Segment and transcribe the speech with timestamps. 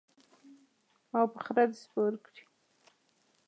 [1.17, 2.43] او په خره دې سپور کړي.